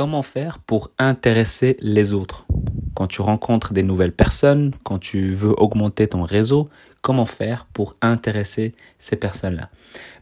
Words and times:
comment 0.00 0.22
faire 0.22 0.60
pour 0.60 0.92
intéresser 0.96 1.76
les 1.82 2.14
autres. 2.14 2.46
Quand 2.94 3.06
tu 3.06 3.20
rencontres 3.20 3.74
des 3.74 3.82
nouvelles 3.82 4.14
personnes, 4.14 4.72
quand 4.82 4.98
tu 4.98 5.34
veux 5.34 5.52
augmenter 5.60 6.08
ton 6.08 6.22
réseau, 6.22 6.70
comment 7.02 7.26
faire 7.26 7.66
pour 7.74 7.96
intéresser 8.00 8.72
ces 8.98 9.16
personnes-là? 9.16 9.68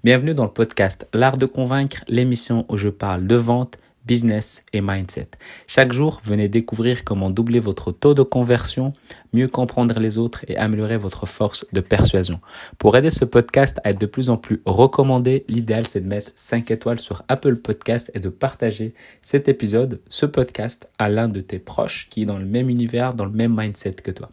Bienvenue 0.03 0.35
dans 0.35 0.43
le 0.43 0.51
podcast 0.51 1.07
L'art 1.13 1.37
de 1.37 1.47
convaincre, 1.47 2.03
l'émission 2.09 2.67
où 2.69 2.77
je 2.77 2.89
parle 2.89 3.29
de 3.29 3.37
vente, 3.37 3.79
business 4.09 4.63
et 4.73 4.81
mindset. 4.81 5.29
Chaque 5.67 5.93
jour, 5.93 6.21
venez 6.25 6.49
découvrir 6.49 7.05
comment 7.05 7.29
doubler 7.29 7.61
votre 7.61 7.93
taux 7.93 8.15
de 8.15 8.23
conversion, 8.23 8.95
mieux 9.35 9.49
comprendre 9.49 10.01
les 10.01 10.17
autres 10.17 10.47
et 10.49 10.57
améliorer 10.57 10.97
votre 10.97 11.27
force 11.27 11.67
de 11.75 11.83
persuasion. 11.83 12.41
Pour 12.79 12.97
aider 12.97 13.11
ce 13.11 13.27
podcast 13.27 13.79
à 13.85 13.91
être 13.91 14.01
de 14.01 14.07
plus 14.07 14.31
en 14.31 14.39
plus 14.39 14.63
recommandé, 14.65 15.45
l'idéal 15.47 15.87
c'est 15.87 16.01
de 16.01 16.07
mettre 16.07 16.33
5 16.37 16.71
étoiles 16.71 16.99
sur 16.99 17.23
Apple 17.29 17.57
Podcast 17.57 18.11
et 18.15 18.19
de 18.19 18.31
partager 18.31 18.95
cet 19.21 19.47
épisode, 19.47 20.01
ce 20.09 20.25
podcast, 20.25 20.89
à 20.99 21.11
l'un 21.11 21.29
de 21.29 21.43
tes 21.43 21.59
proches 21.59 22.09
qui 22.09 22.23
est 22.23 22.27
dans 22.27 22.39
le 22.39 22.47
même 22.47 22.71
univers, 22.71 23.13
dans 23.13 23.27
le 23.27 23.31
même 23.31 23.55
mindset 23.55 23.93
que 23.93 24.11
toi. 24.11 24.31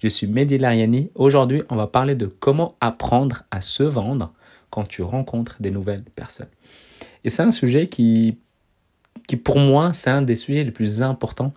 Je 0.00 0.08
suis 0.08 0.28
Mehdi 0.28 0.56
Lariani. 0.56 1.10
Aujourd'hui, 1.16 1.64
on 1.68 1.74
va 1.74 1.88
parler 1.88 2.14
de 2.14 2.26
comment 2.26 2.76
apprendre 2.80 3.42
à 3.50 3.60
se 3.60 3.82
vendre 3.82 4.32
quand 4.70 4.84
tu 4.84 5.02
rencontres 5.02 5.56
des 5.58 5.72
nouvelles 5.72 6.04
personnes. 6.14 6.48
Et 7.24 7.28
c'est 7.28 7.42
un 7.42 7.50
sujet 7.50 7.88
qui 7.88 8.38
qui 9.26 9.36
pour 9.36 9.58
moi, 9.58 9.92
c'est 9.92 10.10
un 10.10 10.22
des 10.22 10.36
sujets 10.36 10.64
les 10.64 10.70
plus 10.70 11.02
importants 11.02 11.52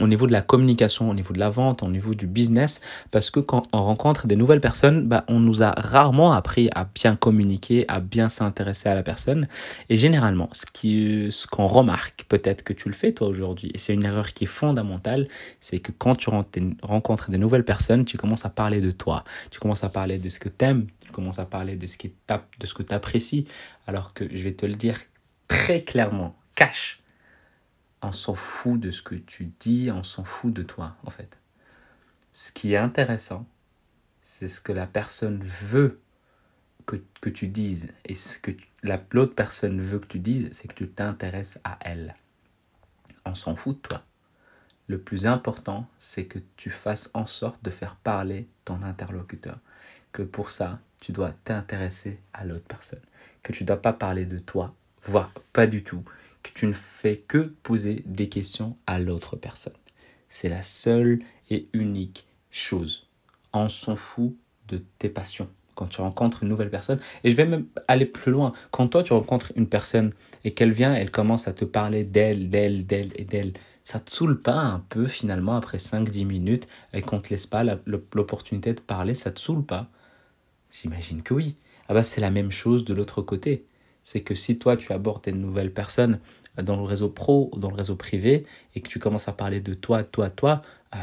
au 0.00 0.08
niveau 0.08 0.26
de 0.26 0.32
la 0.32 0.42
communication, 0.42 1.10
au 1.10 1.14
niveau 1.14 1.32
de 1.32 1.38
la 1.38 1.50
vente, 1.50 1.82
au 1.82 1.88
niveau 1.88 2.14
du 2.14 2.26
business, 2.26 2.80
parce 3.10 3.30
que 3.30 3.40
quand 3.40 3.62
on 3.72 3.82
rencontre 3.82 4.26
des 4.26 4.36
nouvelles 4.36 4.60
personnes, 4.60 5.06
bah, 5.06 5.24
on 5.28 5.40
nous 5.40 5.62
a 5.62 5.70
rarement 5.70 6.32
appris 6.32 6.68
à 6.74 6.84
bien 6.84 7.16
communiquer, 7.16 7.84
à 7.88 8.00
bien 8.00 8.28
s'intéresser 8.28 8.88
à 8.88 8.94
la 8.94 9.02
personne. 9.02 9.48
Et 9.88 9.96
généralement, 9.96 10.48
ce 10.52 10.66
qui, 10.66 11.28
ce 11.30 11.46
qu'on 11.46 11.66
remarque, 11.66 12.26
peut-être 12.28 12.62
que 12.62 12.72
tu 12.72 12.88
le 12.88 12.94
fais 12.94 13.12
toi 13.12 13.28
aujourd'hui, 13.28 13.70
et 13.74 13.78
c'est 13.78 13.94
une 13.94 14.04
erreur 14.04 14.32
qui 14.32 14.44
est 14.44 14.48
fondamentale, 14.48 15.28
c'est 15.60 15.78
que 15.78 15.92
quand 15.92 16.16
tu 16.16 16.30
rencontres 16.82 17.30
des 17.30 17.38
nouvelles 17.38 17.64
personnes, 17.64 18.04
tu 18.04 18.16
commences 18.18 18.44
à 18.44 18.50
parler 18.50 18.80
de 18.80 18.90
toi, 18.90 19.24
tu 19.50 19.60
commences 19.60 19.84
à 19.84 19.88
parler 19.88 20.18
de 20.18 20.28
ce 20.28 20.38
que 20.38 20.48
tu 20.48 20.64
aimes, 20.64 20.86
tu 21.00 21.10
commences 21.12 21.38
à 21.38 21.46
parler 21.46 21.76
de 21.76 21.86
ce 21.86 21.96
qui 21.96 22.12
de 22.60 22.66
ce 22.66 22.74
que 22.74 22.82
tu 22.82 22.92
apprécies, 22.92 23.46
alors 23.86 24.12
que 24.12 24.24
je 24.30 24.42
vais 24.42 24.52
te 24.52 24.66
le 24.66 24.74
dire 24.74 24.98
très 25.48 25.82
clairement, 25.82 26.34
cache. 26.56 27.00
On 28.02 28.10
s'en 28.10 28.34
fout 28.34 28.80
de 28.80 28.90
ce 28.90 29.02
que 29.02 29.14
tu 29.14 29.52
dis, 29.60 29.90
on 29.92 30.02
s'en 30.02 30.24
fout 30.24 30.52
de 30.52 30.62
toi, 30.62 30.96
en 31.04 31.10
fait. 31.10 31.38
Ce 32.32 32.50
qui 32.50 32.72
est 32.72 32.78
intéressant, 32.78 33.46
c'est 34.22 34.48
ce 34.48 34.60
que 34.60 34.72
la 34.72 34.86
personne 34.86 35.40
veut 35.42 36.00
que, 36.86 36.96
que 37.20 37.30
tu 37.30 37.46
dises. 37.46 37.88
Et 38.04 38.14
ce 38.14 38.38
que 38.38 38.50
l'autre 39.12 39.34
personne 39.34 39.80
veut 39.80 40.00
que 40.00 40.06
tu 40.06 40.18
dises, 40.18 40.48
c'est 40.50 40.68
que 40.68 40.74
tu 40.74 40.88
t'intéresses 40.88 41.58
à 41.62 41.78
elle. 41.80 42.14
On 43.24 43.34
s'en 43.34 43.54
fout 43.54 43.76
de 43.76 43.82
toi. 43.82 44.02
Le 44.88 45.00
plus 45.00 45.26
important, 45.26 45.88
c'est 45.98 46.26
que 46.26 46.38
tu 46.56 46.70
fasses 46.70 47.10
en 47.12 47.26
sorte 47.26 47.62
de 47.64 47.70
faire 47.70 47.96
parler 47.96 48.48
ton 48.64 48.82
interlocuteur. 48.82 49.58
Que 50.12 50.22
pour 50.22 50.50
ça, 50.50 50.80
tu 51.00 51.12
dois 51.12 51.32
t'intéresser 51.44 52.20
à 52.32 52.44
l'autre 52.44 52.66
personne. 52.66 53.02
Que 53.42 53.52
tu 53.52 53.64
ne 53.64 53.66
dois 53.66 53.82
pas 53.82 53.92
parler 53.92 54.24
de 54.24 54.38
toi, 54.38 54.74
voire 55.02 55.32
pas 55.52 55.66
du 55.66 55.82
tout 55.82 56.04
tu 56.54 56.66
ne 56.66 56.72
fais 56.72 57.16
que 57.16 57.54
poser 57.62 58.02
des 58.06 58.28
questions 58.28 58.76
à 58.86 58.98
l'autre 58.98 59.36
personne. 59.36 59.74
C'est 60.28 60.48
la 60.48 60.62
seule 60.62 61.20
et 61.50 61.68
unique 61.72 62.26
chose. 62.50 63.08
On 63.52 63.68
s'en 63.68 63.96
fout 63.96 64.36
de 64.68 64.82
tes 64.98 65.08
passions 65.08 65.48
quand 65.76 65.86
tu 65.86 66.00
rencontres 66.00 66.42
une 66.42 66.48
nouvelle 66.48 66.70
personne. 66.70 66.98
Et 67.22 67.30
je 67.30 67.36
vais 67.36 67.44
même 67.44 67.66
aller 67.86 68.06
plus 68.06 68.32
loin. 68.32 68.52
Quand 68.70 68.88
toi, 68.88 69.02
tu 69.02 69.12
rencontres 69.12 69.52
une 69.56 69.68
personne 69.68 70.12
et 70.42 70.54
qu'elle 70.54 70.72
vient, 70.72 70.94
elle 70.94 71.10
commence 71.10 71.46
à 71.46 71.52
te 71.52 71.64
parler 71.64 72.02
d'elle, 72.02 72.48
d'elle, 72.48 72.86
d'elle 72.86 73.12
et 73.14 73.24
d'elle. 73.24 73.52
Ça 73.84 74.00
te 74.00 74.10
saoule 74.10 74.40
pas 74.42 74.56
un 74.56 74.80
peu 74.80 75.06
finalement 75.06 75.54
après 75.56 75.78
5-10 75.78 76.26
minutes 76.26 76.66
et 76.92 77.02
qu'on 77.02 77.20
te 77.20 77.28
laisse 77.30 77.46
pas 77.46 77.62
l'opportunité 77.64 78.72
de 78.72 78.80
parler, 78.80 79.14
ça 79.14 79.30
te 79.30 79.38
saoule 79.38 79.64
pas? 79.64 79.88
J'imagine 80.72 81.22
que 81.22 81.34
oui. 81.34 81.56
Ah 81.88 81.94
bah 81.94 82.02
c'est 82.02 82.20
la 82.20 82.30
même 82.30 82.50
chose 82.50 82.84
de 82.84 82.94
l'autre 82.94 83.22
côté 83.22 83.64
c'est 84.06 84.22
que 84.22 84.34
si 84.34 84.58
toi 84.58 84.78
tu 84.78 84.92
abordes 84.92 85.26
une 85.26 85.42
nouvelle 85.42 85.72
personne 85.72 86.20
dans 86.56 86.76
le 86.76 86.84
réseau 86.84 87.10
pro 87.10 87.50
ou 87.52 87.58
dans 87.58 87.68
le 87.68 87.76
réseau 87.76 87.96
privé 87.96 88.46
et 88.74 88.80
que 88.80 88.88
tu 88.88 88.98
commences 88.98 89.28
à 89.28 89.32
parler 89.32 89.60
de 89.60 89.74
toi, 89.74 90.04
toi, 90.04 90.30
toi, 90.30 90.62
euh, 90.94 90.98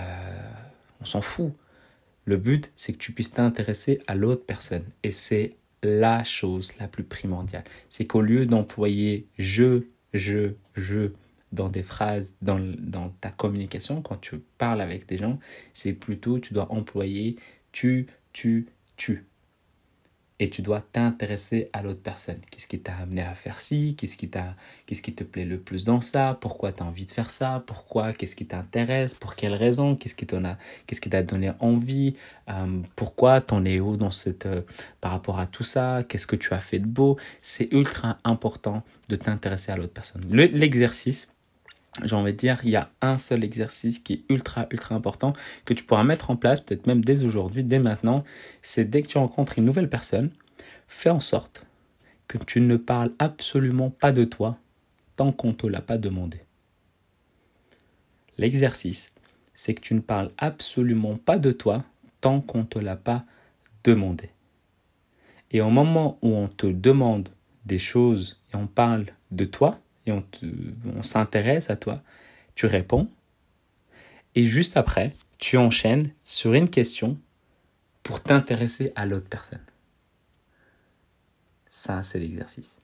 on 1.01 1.05
s'en 1.05 1.21
fout. 1.21 1.53
Le 2.25 2.37
but, 2.37 2.71
c'est 2.77 2.93
que 2.93 2.97
tu 2.97 3.11
puisses 3.11 3.31
t'intéresser 3.31 3.99
à 4.07 4.15
l'autre 4.15 4.45
personne. 4.45 4.85
Et 5.03 5.11
c'est 5.11 5.57
la 5.83 6.23
chose 6.23 6.71
la 6.79 6.87
plus 6.87 7.03
primordiale. 7.03 7.65
C'est 7.89 8.07
qu'au 8.07 8.21
lieu 8.21 8.45
d'employer 8.45 9.27
je, 9.37 9.83
je, 10.13 10.53
je 10.73 11.11
dans 11.51 11.67
des 11.69 11.83
phrases, 11.83 12.35
dans, 12.41 12.59
dans 12.79 13.09
ta 13.21 13.29
communication, 13.29 14.01
quand 14.01 14.19
tu 14.19 14.39
parles 14.57 14.81
avec 14.81 15.05
des 15.07 15.17
gens, 15.17 15.37
c'est 15.73 15.93
plutôt 15.93 16.39
tu 16.39 16.53
dois 16.53 16.71
employer 16.71 17.35
tu, 17.73 18.07
tu, 18.31 18.67
tu 18.95 19.25
et 20.43 20.49
tu 20.49 20.61
dois 20.61 20.81
t'intéresser 20.81 21.69
à 21.71 21.81
l'autre 21.81 22.01
personne. 22.01 22.39
Qu'est-ce 22.51 22.67
qui 22.67 22.77
t'a 22.77 22.97
amené 22.97 23.21
à 23.21 23.33
faire 23.33 23.61
ci? 23.61 23.95
Qu'est-ce 23.97 24.17
qui, 24.17 24.27
t'a, 24.27 24.55
qui 24.85 25.13
te 25.13 25.23
plaît 25.23 25.45
le 25.45 25.57
plus 25.57 25.85
dans 25.85 26.01
ça? 26.01 26.37
Pourquoi 26.41 26.73
tu 26.73 26.83
as 26.83 26.85
envie 26.85 27.05
de 27.05 27.11
faire 27.11 27.31
ça? 27.31 27.63
Pourquoi? 27.65 28.11
Qu'est-ce 28.11 28.35
qui 28.35 28.45
t'intéresse? 28.45 29.13
Pour 29.13 29.35
quelle 29.35 29.53
raison? 29.53 29.95
Qu'est-ce 29.95 30.15
qui, 30.15 30.25
qui 30.25 31.09
t'a 31.09 31.23
donné 31.23 31.51
envie? 31.61 32.15
Euh, 32.49 32.81
Pourquoi 32.97 33.39
t'en 33.39 33.63
es 33.63 33.79
où 33.79 33.95
dans 33.95 34.11
cette, 34.11 34.45
euh, 34.45 34.63
par 34.99 35.11
rapport 35.11 35.39
à 35.39 35.47
tout 35.47 35.63
ça? 35.63 36.03
Qu'est-ce 36.09 36.27
que 36.27 36.35
tu 36.35 36.53
as 36.53 36.59
fait 36.59 36.79
de 36.79 36.87
beau? 36.87 37.17
C'est 37.41 37.71
ultra 37.71 38.17
important 38.25 38.83
de 39.07 39.15
t'intéresser 39.15 39.71
à 39.71 39.77
l'autre 39.77 39.93
personne. 39.93 40.23
l'exercice, 40.29 41.29
j'ai 42.01 42.15
envie 42.15 42.33
de 42.33 42.37
dire, 42.37 42.59
il 42.63 42.71
y 42.71 42.75
a 42.75 42.89
un 43.01 43.17
seul 43.17 43.43
exercice 43.43 43.99
qui 43.99 44.13
est 44.13 44.23
ultra, 44.29 44.67
ultra 44.71 44.95
important, 44.95 45.33
que 45.65 45.73
tu 45.73 45.83
pourras 45.83 46.03
mettre 46.03 46.31
en 46.31 46.35
place, 46.35 46.59
peut-être 46.61 46.87
même 46.87 47.03
dès 47.03 47.23
aujourd'hui, 47.23 47.63
dès 47.63 47.79
maintenant, 47.79 48.23
c'est 48.61 48.85
dès 48.85 49.01
que 49.03 49.07
tu 49.07 49.17
rencontres 49.17 49.59
une 49.59 49.65
nouvelle 49.65 49.89
personne, 49.89 50.31
fais 50.87 51.11
en 51.11 51.19
sorte 51.19 51.65
que 52.27 52.37
tu 52.39 52.61
ne 52.61 52.77
parles 52.77 53.11
absolument 53.19 53.91
pas 53.91 54.11
de 54.11 54.23
toi 54.23 54.57
tant 55.15 55.31
qu'on 55.31 55.49
ne 55.49 55.53
te 55.53 55.67
l'a 55.67 55.81
pas 55.81 55.97
demandé. 55.97 56.41
L'exercice, 58.37 59.11
c'est 59.53 59.75
que 59.75 59.81
tu 59.81 59.93
ne 59.93 59.99
parles 59.99 60.31
absolument 60.39 61.17
pas 61.17 61.37
de 61.37 61.51
toi 61.51 61.83
tant 62.21 62.41
qu'on 62.41 62.59
ne 62.59 62.63
te 62.63 62.79
l'a 62.79 62.95
pas 62.95 63.25
demandé. 63.83 64.29
Et 65.51 65.61
au 65.61 65.69
moment 65.69 66.17
où 66.23 66.29
on 66.29 66.47
te 66.47 66.65
demande 66.65 67.29
des 67.65 67.77
choses 67.77 68.41
et 68.51 68.57
on 68.57 68.65
parle 68.65 69.05
de 69.29 69.45
toi, 69.45 69.79
et 70.05 70.11
on, 70.11 70.23
on 70.95 71.03
s'intéresse 71.03 71.69
à 71.69 71.75
toi, 71.75 72.01
tu 72.55 72.65
réponds. 72.65 73.09
Et 74.35 74.45
juste 74.45 74.77
après, 74.77 75.13
tu 75.37 75.57
enchaînes 75.57 76.11
sur 76.23 76.53
une 76.53 76.69
question 76.69 77.17
pour 78.01 78.21
t'intéresser 78.21 78.91
à 78.95 79.05
l'autre 79.05 79.27
personne. 79.29 79.61
Ça, 81.69 82.03
c'est 82.03 82.19
l'exercice. 82.19 82.77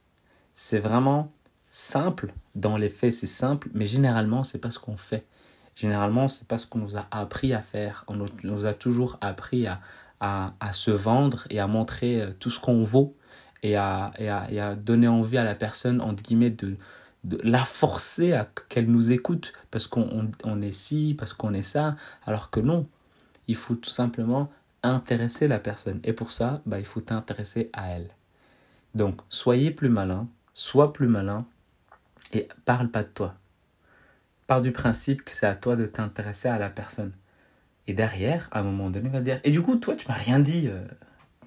C'est 0.53 0.79
vraiment 0.79 1.31
simple. 1.69 2.33
Dans 2.55 2.77
les 2.77 2.89
faits, 2.89 3.13
c'est 3.13 3.27
simple, 3.27 3.69
mais 3.73 3.85
généralement, 3.85 4.43
c'est 4.43 4.59
pas 4.59 4.71
ce 4.71 4.79
qu'on 4.79 4.97
fait. 4.97 5.25
Généralement, 5.75 6.27
c'est 6.27 6.47
pas 6.47 6.57
ce 6.57 6.67
qu'on 6.67 6.79
nous 6.79 6.97
a 6.97 7.07
appris 7.11 7.53
à 7.53 7.61
faire. 7.61 8.03
On 8.07 8.25
nous 8.43 8.65
a 8.65 8.73
toujours 8.73 9.17
appris 9.21 9.67
à, 9.67 9.79
à, 10.19 10.53
à 10.59 10.73
se 10.73 10.91
vendre 10.91 11.45
et 11.49 11.59
à 11.59 11.67
montrer 11.67 12.21
euh, 12.21 12.33
tout 12.37 12.49
ce 12.49 12.59
qu'on 12.59 12.83
vaut 12.83 13.15
et 13.63 13.75
à, 13.77 14.11
et 14.17 14.29
à, 14.29 14.51
et 14.51 14.59
à 14.59 14.75
donner 14.75 15.07
envie 15.07 15.37
à 15.37 15.43
la 15.43 15.55
personne, 15.55 16.01
entre 16.01 16.23
guillemets, 16.23 16.49
de, 16.49 16.75
de 17.23 17.39
la 17.43 17.59
forcer 17.65 18.33
à 18.33 18.49
qu'elle 18.69 18.89
nous 18.89 19.11
écoute 19.11 19.53
parce 19.71 19.87
qu'on 19.87 20.31
on, 20.43 20.61
est 20.61 20.71
ci, 20.71 21.15
parce 21.17 21.33
qu'on 21.33 21.53
est 21.53 21.61
ça, 21.61 21.95
alors 22.25 22.49
que 22.49 22.59
non. 22.59 22.87
Il 23.47 23.55
faut 23.55 23.75
tout 23.75 23.89
simplement 23.89 24.51
intéresser 24.83 25.47
la 25.47 25.59
personne. 25.59 25.99
Et 26.03 26.13
pour 26.13 26.31
ça, 26.31 26.61
bah, 26.65 26.79
il 26.79 26.85
faut 26.85 27.01
t'intéresser 27.01 27.69
à 27.73 27.89
elle. 27.89 28.09
Donc, 28.95 29.21
soyez 29.29 29.71
plus 29.71 29.89
malin, 29.89 30.27
sois 30.53 30.93
plus 30.93 31.07
malin 31.07 31.45
et 32.31 32.47
parle 32.65 32.89
pas 32.89 33.03
de 33.03 33.09
toi. 33.09 33.35
Pars 34.47 34.61
du 34.61 34.71
principe 34.71 35.23
que 35.23 35.31
c'est 35.31 35.45
à 35.45 35.55
toi 35.55 35.75
de 35.75 35.85
t'intéresser 35.85 36.47
à 36.47 36.57
la 36.57 36.69
personne. 36.69 37.11
Et 37.87 37.93
derrière, 37.93 38.49
à 38.51 38.59
un 38.59 38.63
moment 38.63 38.89
donné, 38.89 39.09
va 39.09 39.21
dire 39.21 39.39
Et 39.43 39.51
du 39.51 39.61
coup, 39.61 39.75
toi, 39.75 39.95
tu 39.95 40.07
m'as 40.07 40.15
rien 40.15 40.39
dit. 40.39 40.69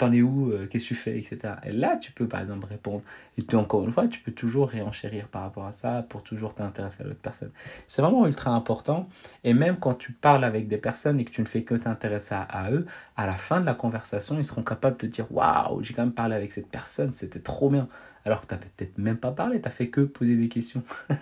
T'en 0.02 0.10
es 0.10 0.20
où, 0.20 0.50
euh, 0.50 0.66
qu'est-ce 0.66 0.82
que 0.82 0.88
tu 0.88 0.94
fais, 0.96 1.16
etc. 1.16 1.54
Et 1.62 1.70
là, 1.70 1.96
tu 1.96 2.10
peux 2.10 2.26
par 2.26 2.40
exemple 2.40 2.66
répondre. 2.66 3.02
Et 3.38 3.44
tu, 3.44 3.54
encore 3.54 3.84
une 3.84 3.92
fois, 3.92 4.08
tu 4.08 4.18
peux 4.18 4.32
toujours 4.32 4.68
réenchérir 4.68 5.28
par 5.28 5.42
rapport 5.42 5.64
à 5.64 5.70
ça 5.70 6.04
pour 6.08 6.24
toujours 6.24 6.54
t'intéresser 6.54 7.04
à 7.04 7.06
l'autre 7.06 7.20
personne. 7.22 7.52
C'est 7.86 8.02
vraiment 8.02 8.26
ultra 8.26 8.50
important. 8.50 9.08
Et 9.44 9.54
même 9.54 9.76
quand 9.76 9.94
tu 9.94 10.10
parles 10.10 10.42
avec 10.42 10.66
des 10.66 10.76
personnes 10.76 11.20
et 11.20 11.24
que 11.24 11.30
tu 11.30 11.40
ne 11.40 11.46
fais 11.46 11.62
que 11.62 11.76
t'intéresser 11.76 12.34
à, 12.34 12.72
eux, 12.72 12.84
à 13.16 13.26
la 13.26 13.32
fin 13.32 13.60
de 13.60 13.66
la 13.66 13.74
conversation, 13.74 14.36
ils 14.38 14.44
seront 14.44 14.64
capables 14.64 14.96
de 14.96 15.06
dire 15.06 15.30
Waouh, 15.30 15.84
j'ai 15.84 15.94
quand 15.94 16.02
même 16.02 16.10
parlé 16.10 16.34
avec 16.34 16.50
cette 16.50 16.66
personne, 16.66 17.12
c'était 17.12 17.38
trop 17.38 17.70
bien. 17.70 17.86
Alors 18.24 18.40
que 18.40 18.48
tu 18.48 18.54
n'avais 18.54 18.70
peut-être 18.76 18.98
même 18.98 19.18
pas 19.18 19.30
parlé, 19.30 19.60
tu 19.60 19.68
n'as 19.68 19.70
fait 19.70 19.86
que 19.86 20.00
poser 20.00 20.34
des 20.34 20.48
questions. 20.48 20.82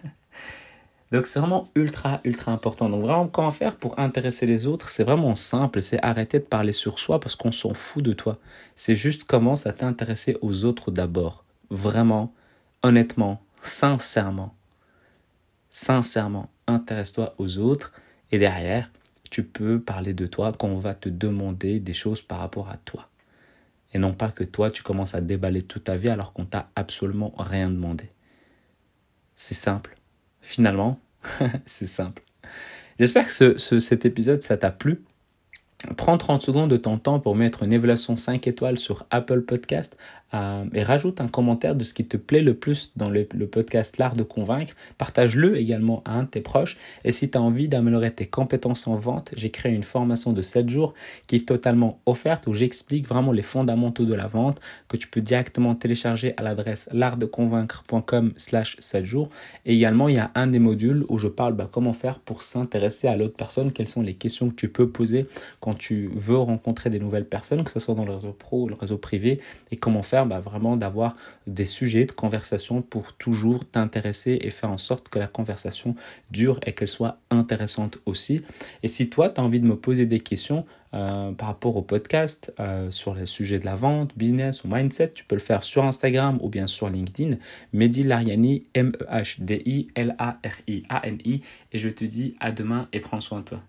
Donc 1.13 1.27
c'est 1.27 1.41
vraiment 1.41 1.69
ultra, 1.75 2.21
ultra 2.25 2.53
important. 2.53 2.89
Donc 2.89 3.03
vraiment, 3.03 3.27
comment 3.27 3.51
faire 3.51 3.77
pour 3.77 3.99
intéresser 3.99 4.47
les 4.47 4.67
autres? 4.67 4.91
C'est 4.91 5.03
vraiment 5.03 5.35
simple, 5.35 5.83
c'est 5.83 6.01
arrêter 6.03 6.39
de 6.39 6.45
parler 6.45 6.73
sur 6.73 6.99
soi 7.01 7.19
parce 7.19 7.35
qu'on 7.35 7.51
s'en 7.51 7.75
fout 7.75 8.05
de 8.05 8.13
toi. 8.13 8.39
C'est 8.77 8.95
juste 8.95 9.25
commence 9.25 9.67
à 9.67 9.73
t'intéresser 9.73 10.39
aux 10.41 10.65
autres 10.65 10.93
d'abord. 10.93 11.45
Vraiment, 11.71 12.33
honnêtement, 12.83 13.43
sincèrement. 13.61 14.55
Sincèrement, 15.69 16.49
intéresse-toi 16.69 17.35
aux 17.39 17.59
autres 17.59 17.93
et 18.31 18.39
derrière, 18.39 18.91
tu 19.31 19.45
peux 19.45 19.81
parler 19.81 20.15
de 20.15 20.27
toi 20.27 20.53
quand 20.57 20.69
on 20.69 20.79
va 20.79 20.95
te 20.95 21.09
demander 21.09 21.81
des 21.81 21.93
choses 21.93 22.23
par 22.23 22.39
rapport 22.39 22.69
à 22.69 22.77
toi. 22.77 23.09
Et 23.93 23.99
non 23.99 24.13
pas 24.13 24.31
que 24.31 24.45
toi, 24.45 24.71
tu 24.71 24.85
commences 24.85 25.15
à 25.17 25.21
déballer 25.21 25.63
toute 25.63 25.85
ta 25.85 25.97
vie 25.97 26.09
alors 26.09 26.33
qu'on 26.33 26.45
t'a 26.45 26.71
absolument 26.77 27.33
rien 27.37 27.69
demandé. 27.69 28.11
C'est 29.35 29.55
simple. 29.55 30.00
Finalement, 30.41 31.01
c'est 31.67 31.87
simple. 31.87 32.23
J'espère 32.99 33.27
que 33.29 33.59
cet 33.59 34.05
épisode, 34.05 34.43
ça 34.43 34.57
t'a 34.57 34.71
plu. 34.71 35.03
Prends 35.97 36.17
30 36.17 36.41
secondes 36.41 36.71
de 36.71 36.77
ton 36.77 36.99
temps 36.99 37.19
pour 37.19 37.35
mettre 37.35 37.65
une 37.65 37.73
évaluation 37.73 38.17
5 38.17 38.47
étoiles 38.47 38.79
sur 38.79 39.07
Apple 39.11 39.43
Podcast 39.43 39.97
euh, 40.35 40.65
et 40.73 40.85
rajoute 40.85 41.21
un 41.21 41.27
commentaire 41.27 41.75
de 41.75 41.83
ce 41.83 41.95
qui 41.95 42.07
te 42.07 42.17
plaît 42.17 42.43
le 42.43 42.55
plus 42.55 42.93
dans 42.97 43.11
le, 43.11 43.25
podcast 43.25 43.99
L'Art 43.99 44.15
de 44.15 44.23
Convaincre. 44.23 44.75
Partage-le 44.99 45.59
également 45.59 46.03
à 46.05 46.13
un 46.13 46.23
de 46.23 46.29
tes 46.29 46.41
proches. 46.41 46.77
Et 47.05 47.11
si 47.11 47.29
tu 47.29 47.37
as 47.37 47.43
envie 47.43 47.69
d'améliorer 47.69 48.13
tes 48.13 48.27
compétences 48.27 48.87
en 48.87 48.95
vente, 48.95 49.33
j'ai 49.37 49.51
créé 49.51 49.73
une 49.73 49.83
formation 49.83 50.33
de 50.33 50.43
7 50.43 50.69
jours 50.71 50.95
qui 51.27 51.37
est 51.37 51.49
totalement 51.49 52.01
offerte 52.07 52.47
où 52.47 52.53
j'explique 52.53 53.09
vraiment 53.09 53.33
les 53.33 53.43
fondamentaux 53.43 54.05
de 54.05 54.15
la 54.15 54.29
vente 54.29 54.61
que 54.87 54.97
tu 54.97 55.09
peux 55.09 55.21
directement 55.21 55.75
télécharger 55.75 56.35
à 56.37 56.43
l'adresse 56.43 56.89
l'artdeconvaincre.com 56.93 58.33
slash 58.37 58.77
7 58.79 59.05
jours. 59.05 59.29
Et 59.67 59.75
également, 59.75 60.09
il 60.09 60.17
y 60.17 60.21
a 60.21 60.31
un 60.37 60.47
des 60.47 60.61
modules 60.61 61.05
où 61.09 61.19
je 61.19 61.27
parle 61.27 61.55
bah, 61.55 61.69
comment 61.71 61.93
faire 61.93 62.21
pour 62.21 62.43
s'intéresser 62.43 63.09
à 63.09 63.17
l'autre 63.17 63.37
personne, 63.37 63.73
quelles 63.73 63.89
sont 63.89 64.03
les 64.03 64.15
questions 64.15 64.51
que 64.51 64.55
tu 64.55 64.69
peux 64.69 64.89
poser 64.89 65.27
quand 65.59 65.80
tu 65.81 66.11
veux 66.15 66.37
rencontrer 66.37 66.91
des 66.91 66.99
nouvelles 66.99 67.25
personnes, 67.25 67.65
que 67.65 67.71
ce 67.71 67.81
soit 67.81 67.95
dans 67.95 68.05
le 68.05 68.13
réseau 68.13 68.33
pro 68.33 68.65
ou 68.65 68.69
le 68.69 68.75
réseau 68.75 68.99
privé, 68.99 69.41
et 69.71 69.77
comment 69.77 70.03
faire 70.03 70.27
bah, 70.27 70.39
vraiment 70.39 70.77
d'avoir 70.77 71.17
des 71.47 71.65
sujets 71.65 72.05
de 72.05 72.13
conversation 72.13 72.83
pour 72.83 73.15
toujours 73.15 73.65
t'intéresser 73.65 74.39
et 74.43 74.51
faire 74.51 74.71
en 74.71 74.77
sorte 74.77 75.09
que 75.09 75.19
la 75.19 75.27
conversation 75.27 75.95
dure 76.31 76.61
et 76.67 76.75
qu'elle 76.75 76.87
soit 76.87 77.17
intéressante 77.31 77.97
aussi. 78.05 78.43
Et 78.83 78.89
si 78.89 79.09
toi, 79.09 79.31
tu 79.31 79.41
as 79.41 79.45
envie 79.45 79.59
de 79.59 79.65
me 79.65 79.77
poser 79.77 80.05
des 80.05 80.21
questions 80.21 80.67
euh, 80.93 81.33
par 81.33 81.49
rapport 81.49 81.77
au 81.77 81.83
podcast 81.83 82.53
euh, 82.61 82.91
sur 82.91 83.15
les 83.15 83.25
sujets 83.25 83.59
de 83.59 83.65
la 83.65 83.75
vente, 83.75 84.13
business 84.19 84.65
ou 84.65 84.69
mindset, 84.69 85.13
tu 85.15 85.25
peux 85.25 85.37
le 85.37 85.41
faire 85.41 85.65
sur 85.65 85.85
Instagram 85.85 86.39
ou 86.43 86.51
bien 86.51 86.67
sur 86.67 86.91
LinkedIn. 86.91 87.39
Mehdi 87.73 88.03
Lariani, 88.03 88.67
M-E-H-D-I-L-A-R-I-A-N-I. 88.75 91.41
Et 91.73 91.79
je 91.79 91.89
te 91.89 92.05
dis 92.05 92.37
à 92.39 92.53
demain 92.53 92.87
et 92.93 93.01
prends 93.01 93.23
soin 93.23 93.39
de 93.39 93.45
toi. 93.45 93.63